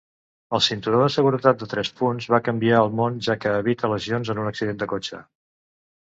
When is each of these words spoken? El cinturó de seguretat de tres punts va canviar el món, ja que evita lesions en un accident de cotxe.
El 0.57 0.61
cinturó 0.67 1.01
de 1.01 1.09
seguretat 1.15 1.59
de 1.63 1.67
tres 1.73 1.91
punts 1.99 2.29
va 2.35 2.39
canviar 2.47 2.81
el 2.87 2.91
món, 3.01 3.21
ja 3.29 3.37
que 3.45 3.53
evita 3.59 3.93
lesions 3.93 4.35
en 4.35 4.43
un 4.47 4.53
accident 4.55 4.83
de 4.83 4.91
cotxe. 4.97 5.23